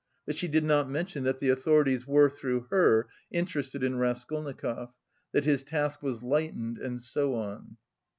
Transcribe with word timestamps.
But 0.25 0.33
she 0.35 0.47
did 0.47 0.63
not 0.63 0.89
mention 0.89 1.25
that 1.25 1.37
the 1.37 1.49
authorities 1.49 2.07
were, 2.07 2.27
through 2.27 2.61
her, 2.71 3.07
interested 3.29 3.83
in 3.83 3.99
Raskolnikov; 3.99 4.95
that 5.31 5.45
his 5.45 5.61
task 5.61 6.01
was 6.01 6.23
lightened 6.23 6.79
and 6.79 6.99
so 6.99 7.35
on. 7.35 7.77